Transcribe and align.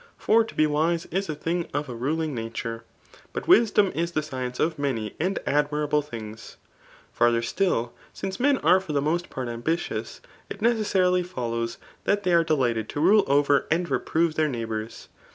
For 0.17 0.43
to 0.43 0.55
be 0.55 0.65
wise 0.65 1.05
is 1.11 1.29
a 1.29 1.35
thing 1.35 1.67
of 1.75 1.87
a 1.87 1.93
ruling 1.93 2.33
nature. 2.33 2.83
But 3.33 3.43
wi^om 3.45 3.95
is 3.95 4.13
the 4.13 4.23
science 4.23 4.59
of 4.59 4.79
many 4.79 5.13
and 5.19 5.37
admirable 5.45 6.01
things. 6.01 6.57
Farther 7.13 7.41
8^1, 7.41 7.91
since 8.11 8.39
men 8.39 8.57
are 8.63 8.79
for 8.81 8.93
the 8.93 8.99
most 9.01 9.29
part 9.29 9.47
ambitious, 9.47 10.19
it 10.49 10.57
neces 10.59 10.85
sarily 10.91 11.23
follows 11.23 11.77
diat 12.07 12.23
they 12.23 12.33
are 12.33 12.43
delighted 12.43 12.89
to 12.89 12.99
rule 12.99 13.25
over 13.27 13.67
and 13.69 13.85
¥eprove 13.89 14.33
their 14.33 14.49
naghbours.' 14.49 15.07